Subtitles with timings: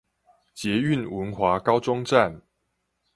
[0.55, 2.41] 捷運文華高中站